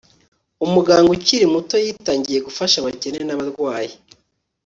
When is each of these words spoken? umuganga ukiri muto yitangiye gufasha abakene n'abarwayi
umuganga 0.65 1.09
ukiri 1.15 1.45
muto 1.53 1.75
yitangiye 1.85 2.39
gufasha 2.47 2.75
abakene 2.79 3.19
n'abarwayi 3.25 3.93